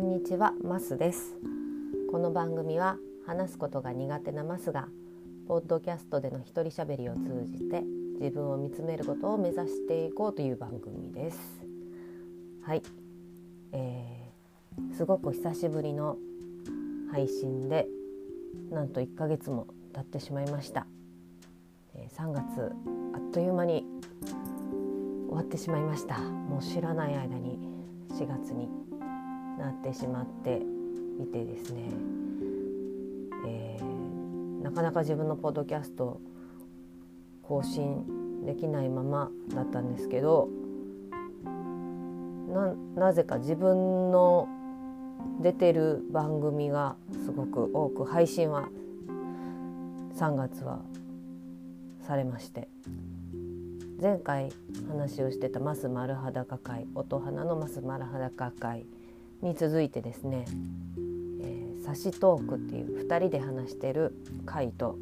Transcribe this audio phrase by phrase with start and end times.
[0.00, 1.36] んにちはマスです。
[2.10, 4.88] この番組は話すことが苦手なマスが
[5.46, 7.82] ポッドキャストでの一人喋りを通じて
[8.18, 11.38] 自分を見つめることを目指していこうという番組です。
[12.62, 12.82] はい、
[13.72, 16.16] えー、すごく久しぶりの
[17.12, 17.86] 配信で
[18.70, 20.86] なんと1ヶ月も経ってしまいました、
[21.94, 22.72] えー、3月
[23.14, 23.84] あっという間に
[25.28, 26.18] 終わってしまいました。
[26.18, 27.58] もう知らない間に
[28.12, 28.89] 4月に。
[29.60, 30.62] なってしまって
[31.22, 31.90] いてですね、
[33.46, 36.20] えー、なかなか自分のポッドキャスト
[37.42, 40.48] 更新できないままだったんですけど
[42.96, 44.48] なぜか自分の
[45.40, 48.68] 出てる番組がすごく多く配信は
[50.16, 50.80] 3月は
[52.06, 52.68] されまして
[54.00, 54.50] 前回
[54.88, 58.86] 話をしてた「マス丸裸会」音花の「マス丸裸会」
[59.42, 60.44] に続いてですね
[61.40, 64.14] 「えー、サシトーク」っていう2人で話してる
[64.46, 64.96] 回と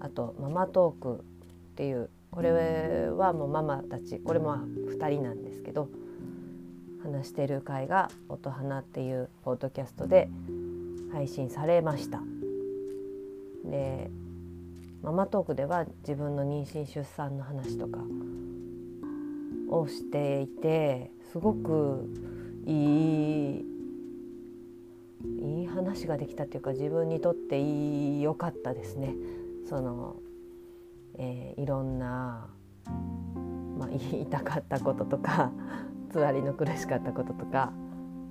[0.00, 1.22] あと「ママトーク」っ
[1.76, 5.88] ていうこれはもうママたちこれも2人なんですけど
[7.02, 10.28] 話してる回が「音花」っていうポッドキャストで
[11.12, 12.22] 配信されました。
[13.64, 14.10] で
[15.02, 18.00] ママトークでは自分の妊娠出産の話とか
[19.70, 22.08] をしていてすごく
[22.70, 23.64] いい
[25.40, 29.14] いい話ができたっていうか自分にとっていい良かったですね。
[29.68, 30.16] その、
[31.18, 32.48] えー、いろんな、
[33.78, 35.52] まあ、言い たかったこととか
[36.10, 37.72] つわりの苦しかったこととか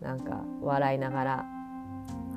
[0.00, 1.46] なんか笑いながら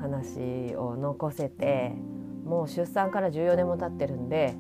[0.02, 1.96] 話を残せて
[2.44, 4.56] もう出産から14年も経ってるんで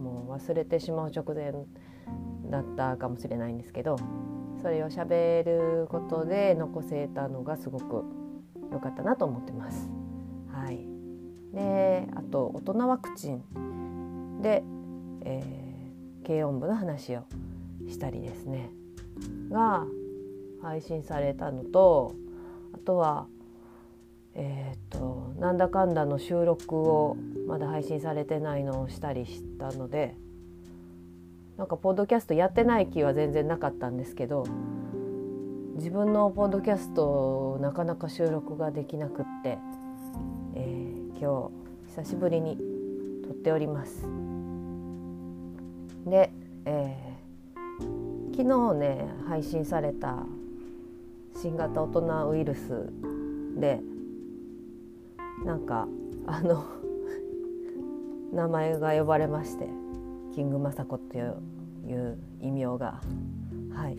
[0.00, 1.52] もう忘れてしまう直前
[2.48, 3.96] だったかもしれないんですけど
[4.68, 8.04] それをしゃべることで残せたのがすごく
[8.70, 9.88] 良かったなと思ってます。
[10.52, 10.86] はい、
[11.54, 14.62] であと大人ワクチンで、
[15.22, 17.24] えー、軽音部の話を
[17.88, 18.68] したりですね
[19.48, 19.86] が
[20.60, 22.14] 配信されたのと
[22.74, 23.26] あとは
[24.34, 30.14] えーと、なんだかんだの収録をまだ配信されてないのをしたりしたので
[31.58, 34.44] なんかポッドキャストやってない気は全然なかったんですけど
[35.74, 39.58] 自分のポッドキャストなかなか収録ができなくって、
[40.54, 42.56] えー、今日久しぶりに
[43.24, 44.06] 撮っております。
[46.06, 46.32] で、
[46.64, 50.24] えー、昨日ね配信された
[51.36, 52.88] 新型大人ウイルス
[53.56, 53.80] で
[55.44, 55.88] なんか
[56.26, 56.64] あの
[58.32, 59.87] 名前が呼ばれまして
[60.38, 63.00] キング雅子っていう異名が
[63.74, 63.96] はい。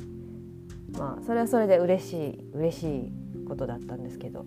[0.98, 3.12] まあそれはそれで嬉しい嬉しい
[3.46, 4.46] ことだったんですけど。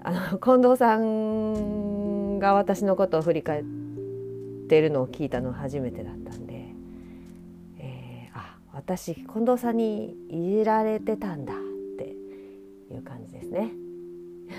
[0.00, 3.64] あの 近藤さんが私のことを振り返っ
[4.68, 6.74] てるのを聞いたのは初めてだったんで、
[7.78, 11.56] えー、あ私近藤さんにいじられてたんだっ
[11.98, 12.14] て
[12.90, 13.72] いう感じですね。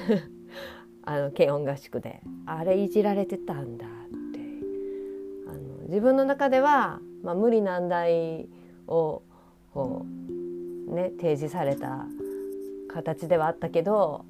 [1.01, 2.21] あの軽音合宿で。
[2.45, 4.18] あれいじられてたんだって。
[5.89, 8.47] 自分の中では、まあ、無理難題
[8.87, 9.23] を
[9.73, 12.05] こう、ね、提示された
[12.93, 14.25] 形ではあったけど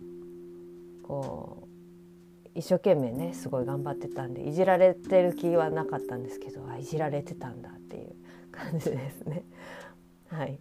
[1.04, 8.16] こう一生懸命ねすごい頑張ってたんでいじられてる気はなかったんですけどあいじられてたんだっていう
[8.52, 9.44] 感じですね。
[10.28, 10.60] はい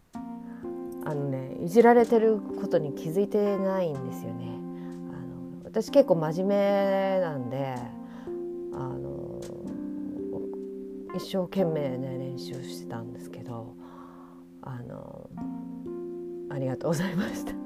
[1.05, 4.47] あのねいじられてることに気づいてないんですよね。
[5.11, 7.75] あの私結構真面目なんで
[8.73, 9.41] あの
[11.19, 13.77] 一生懸命ね練習してたんですけど
[14.63, 15.31] あの
[16.51, 17.53] ありがとうございました。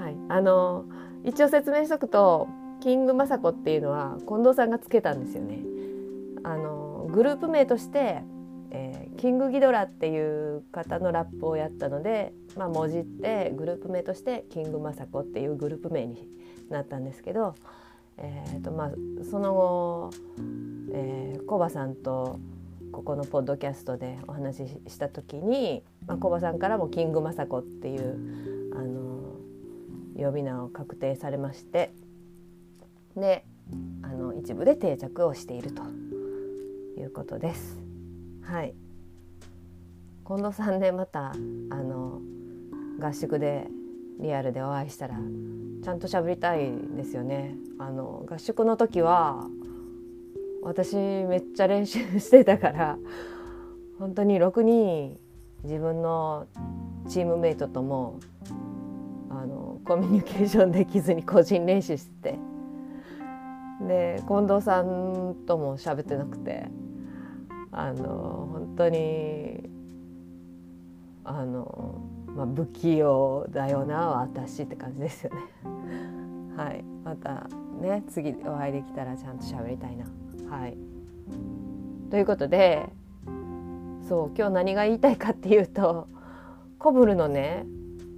[0.00, 0.16] はい。
[0.28, 0.84] あの
[1.24, 2.48] 一応説明しとくと
[2.80, 5.62] キング雅子っていうのは近藤さんがつけたんですよね。
[6.44, 8.22] あのグループ名として
[8.72, 16.28] えー、キングギドラっていう方のラップをやったので、まあ、もじってグループ名としてキングマサコっていうグループ名に
[16.68, 17.54] なったんですけど、
[18.20, 18.90] えーとまあ、
[19.30, 20.10] その後、
[20.92, 22.38] えー、コバさんと
[22.92, 29.36] ここのポッドキャストでお話しした時に、まあ、コバさんからもキングマサコっていうあの
[30.16, 31.92] 呼び名を確定されまして
[33.16, 33.44] で
[34.02, 35.82] あの一部で定着をしていると
[36.98, 37.78] いうことです。
[38.42, 38.74] はい
[40.26, 41.34] 近藤さんでまたあ
[41.76, 42.20] の
[43.00, 43.66] 合宿で
[44.20, 45.16] リアルでお会いしたら
[45.82, 47.56] ちゃんと喋りたいですよね。
[47.78, 49.46] あの合宿の時は
[50.62, 52.98] 私めっちゃ練習してたから
[53.98, 55.18] 本当に6人
[55.64, 56.46] 自分の
[57.08, 58.20] チームメイトとも
[59.30, 62.38] あのコミュニケーションできずに個人練習してて
[63.86, 66.66] で近藤さんとも喋ってなくて
[67.72, 69.69] あの本当に
[71.24, 75.40] あの、まあ、不器用だよな私って感じですよね。
[76.56, 77.48] はい、また
[77.80, 80.04] ね次お会いできたらちゃんと喋りたいな。
[80.48, 80.76] はい、
[82.10, 82.88] ということで
[84.08, 86.08] そう今日何が言いたいかっていうと
[86.78, 87.64] コブルのね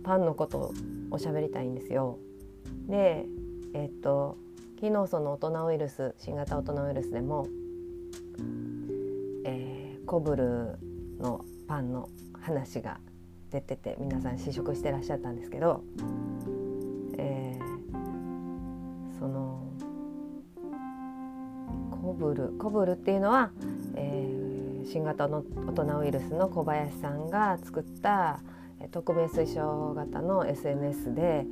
[0.04, 0.72] パンのこと
[1.10, 2.18] をしゃべりたいんですよ。
[2.88, 3.26] で
[3.74, 4.36] えっと
[4.80, 7.46] 昨日その大人ウイルス新型大人ウイルスでも、
[9.44, 10.78] えー、コブル
[11.20, 12.08] のパンの
[12.42, 12.98] 話が
[13.50, 15.82] 出てて皆さん試食してらっしゃったんですけど、
[17.18, 19.62] えー、その
[21.90, 23.50] コブルコブルっていうのは、
[23.94, 28.40] えー、新型の大人ウイルスの小林さんが作った
[28.90, 31.46] 匿名推奨型の SNS で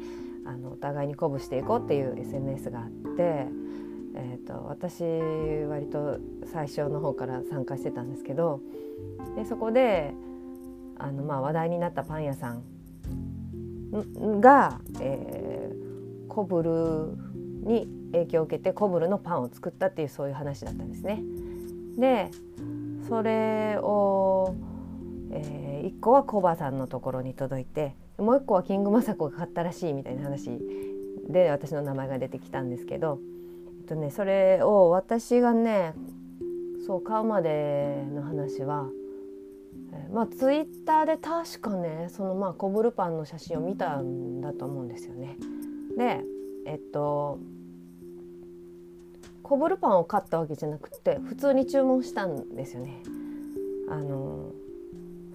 [0.47, 3.47] あのお互いに鼓舞していこうっていう SNS があって、
[4.17, 5.05] えーと、私
[5.69, 6.19] 割と
[6.53, 8.61] 最初の方から参加してたんですけど
[9.37, 10.13] でそこで
[11.03, 12.63] あの、まあ、話題になったパン屋さん
[14.41, 21.23] が、えー、コブルに影響を受けてコブルのパンを作ったっていうそういう話だったんですね。
[21.99, 22.31] で
[23.09, 24.55] それを
[25.33, 30.51] えー、1個はコバさんのところに届いてもう1個はキングマサコが買ったらしいみたいな話
[31.29, 33.21] で私の名前が出てきたんですけど、
[33.81, 35.95] えっとね、それを私がね
[36.87, 38.89] そう買うまでの話は、
[40.13, 45.37] まあツイッターで確かねそのまあコブルパンの写真を見たんだと思うんですよね。
[45.97, 46.25] で
[46.67, 47.39] えっと
[49.43, 53.03] コブルパンを買ったわけじゃなくて普通に注文したんですよね。
[53.89, 54.53] あの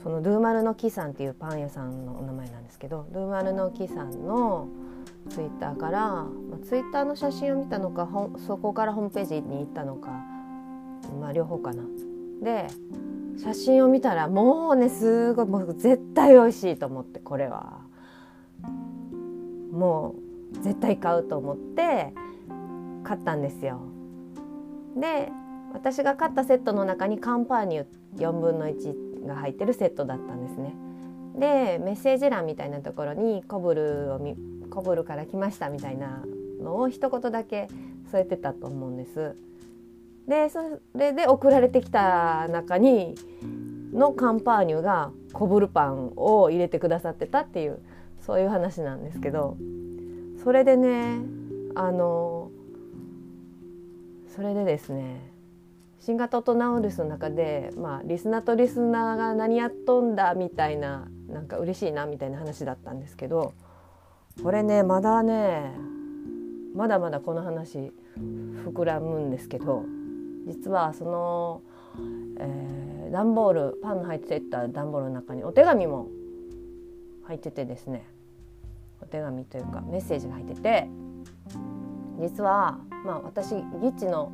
[0.01, 4.67] そのドゥーマルの木さんっていうパン屋さんのお名前なんですけどドゥーマルの木さんの
[5.29, 6.29] ツイッターから、ま
[6.61, 8.07] あ、ツイッターの写真を見たのか
[8.45, 10.11] そこからホームページに行ったのか、
[11.19, 11.83] まあ、両方かな。
[12.43, 12.67] で
[13.37, 17.79] 写真を見たらもうねすごいもう絶対美味しいと思ってこれは
[19.71, 20.15] も
[20.53, 22.13] う絶対買うと思って
[23.03, 23.81] 買ったんですよ。
[24.95, 25.31] で
[25.73, 27.85] 私が買ったセットの中にカンパーニュ
[28.15, 30.73] 4分の1が入ってるセットだったんですね。
[31.37, 34.21] でメッセージ欄みたいなところにコブルを
[34.69, 36.23] コブルから来ましたみたいな
[36.61, 37.67] のを一言だけ
[38.11, 39.35] 添えてたと思うんです。
[40.27, 40.59] でそ
[40.95, 43.15] れで送られてきた中に
[43.93, 47.79] のカンパーニュがコブルパンを入れてくださってたっていう
[48.21, 49.57] そういう話なんですけど
[50.43, 51.19] それでね
[51.75, 52.51] あの
[54.35, 55.31] それでですね
[55.99, 63.53] 新型大人ウイルスの中で、まあ、リスナーとリスナーが何やっとんだみたいななんか嬉しいなみたいな話だったんですけど
[64.43, 65.71] これねまだね
[66.75, 67.91] まだまだこの話
[68.65, 69.85] 膨らむんですけど
[70.45, 71.61] 実はその、
[72.39, 76.09] えー、段ボールパンの入ってた段ボールの中にお手紙も
[77.23, 78.07] 入っててですね。
[79.01, 80.87] お手紙というかメッセージが入ってて。
[82.19, 84.31] 実はまあ私ギッチの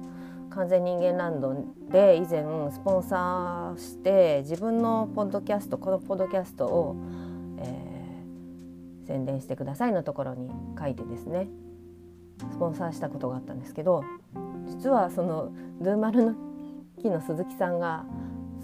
[0.49, 1.55] 完全人間ランド
[1.89, 6.95] で以前スポンサーして自分のポッドキャストこのポッドキャストを、
[7.59, 11.47] えー、宣伝してくださいのところに書いてですね。
[12.50, 14.03] スポンサーしたことがあったんですけど
[14.67, 16.36] 実はそのドゥーマルの
[17.01, 18.05] 木の鈴木さんが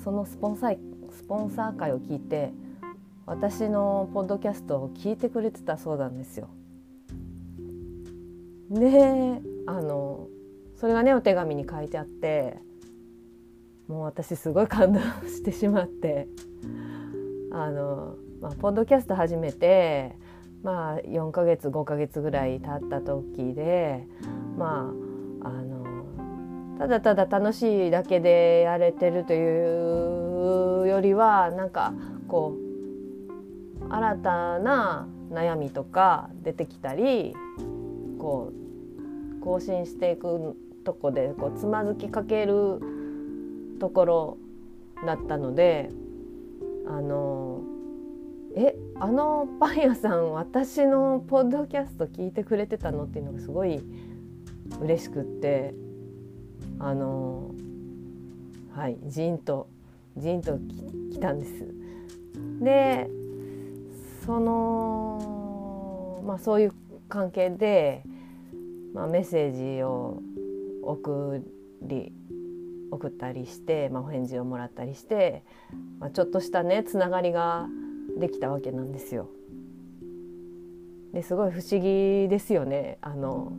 [0.04, 0.78] そのスポンサー
[1.12, 2.54] スポンサー会を聞いて
[3.26, 6.50] 私のポッドキャストを聞いてくれてたそうなんですよ。
[8.70, 10.28] であの
[10.76, 12.60] それがねお手紙に書いてあって
[13.88, 16.28] もう私すごい感動してしまって
[17.52, 20.16] あの、まあ、ポッドキャスト始めて
[20.68, 24.06] まあ4ヶ月5ヶ月ぐらい経った時で
[24.58, 24.92] ま
[25.42, 26.06] ああの
[26.78, 31.94] ただただ楽しいだけでやれてるというよりはなんか
[32.28, 32.54] こ
[33.80, 37.34] う新たな悩みとか出てきたり
[38.20, 38.52] こ
[39.40, 42.82] う更新していくとこでこうつまずきかける
[43.80, 44.38] ところ
[45.06, 45.92] だったので
[46.86, 47.62] あの
[48.60, 53.84] えあのパン屋さん私のポッドキャスト聞いてくれてたのっていうのがすごい
[54.82, 55.76] 嬉しくって
[56.80, 57.52] あの
[58.76, 59.70] はいジーンと
[60.18, 60.58] ジーンと
[61.14, 61.68] きたんです。
[62.60, 63.08] で
[64.26, 66.74] そのまあそういう
[67.10, 68.02] 関係で、
[68.96, 70.24] まあ、メッセージを
[70.82, 71.44] 送
[71.84, 72.12] り
[72.90, 75.44] 送ったりして、まあ、お返事をもらったりして、
[76.00, 77.68] まあ、ちょっとしたねつながりが
[78.18, 79.30] できたわけなんですよ。
[81.14, 82.98] ですごい不思議ですよね。
[83.02, 83.54] あの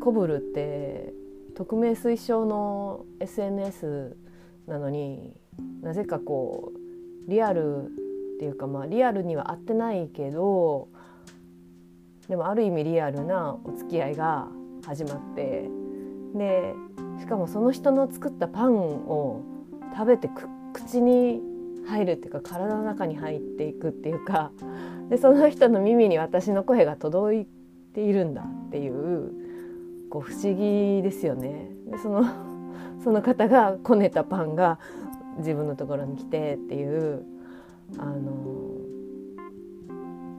[0.00, 1.12] コブルって
[1.54, 4.16] 匿名推奨の SNS
[4.66, 5.36] なのに
[5.82, 6.72] なぜかこ
[7.26, 7.88] うリアルっ
[8.38, 10.88] ていうかまあリアルには合ってないけど
[12.28, 14.48] でもある意味リアルなお付き合いが
[14.84, 15.68] 始まって
[16.34, 16.74] で
[17.20, 19.42] しかもその人の作ったパンを
[19.94, 20.28] 食べて
[20.72, 21.40] 口に
[21.86, 24.52] 入るっていうか体の中に入っていくっていうか
[25.10, 27.46] でその人の耳に私の声が届い
[27.94, 29.32] ているんだっていう
[30.10, 31.70] こう不思議ですよね。
[31.86, 32.24] でその
[33.02, 34.78] その方がこねたパンが
[35.38, 37.24] 自分のところに来てっていう
[37.98, 38.22] あの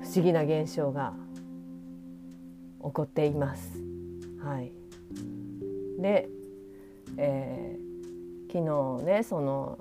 [0.01, 1.13] 不思議な現象が
[2.83, 3.81] 起こっています。
[4.39, 4.71] はい、
[5.99, 6.29] で、
[7.17, 9.79] えー、昨日ねその、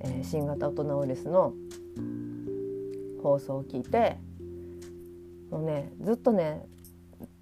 [0.00, 1.54] え、新型オトナウイルスの
[3.22, 4.16] 放送を聞いて
[5.50, 6.66] もうねずっとね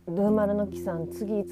[0.07, 1.51] ルーマルの木さん次いつ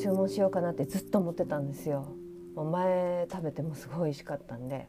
[0.00, 2.06] 注文しようかなってずっと思ってたんですよ。
[2.54, 4.88] もう前食べてもすごい美味しかったんで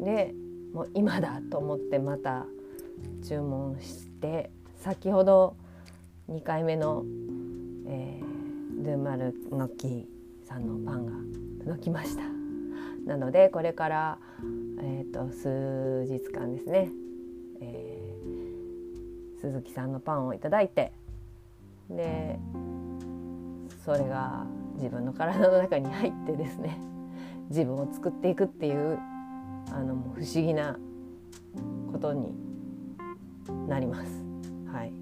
[0.00, 0.34] で
[0.74, 2.46] もう今だと思ってまた
[3.26, 5.56] 注文して先ほど
[6.28, 7.04] 2回目の、
[7.86, 10.08] えー、ルーマルの木
[10.44, 11.12] さんのパンが
[11.64, 12.39] 届きました
[13.06, 14.18] なのでこれから、
[14.80, 16.90] えーと、数日間ですね、
[17.60, 20.92] えー、鈴木さんのパンをいただいて
[21.88, 22.38] で
[23.84, 26.78] それが自分の体の中に入ってですね
[27.48, 28.98] 自分を作っていくっていう
[29.72, 30.76] あの不思議な
[31.92, 32.34] ことに
[33.68, 34.24] なります。
[34.72, 34.92] はい、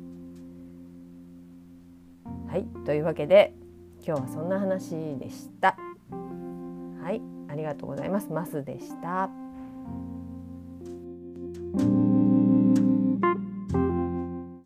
[2.49, 3.55] はい、というわけで
[4.07, 5.68] 今日はそんな話でした。
[7.69, 8.29] ありがとうございます。
[8.31, 9.29] マスでした。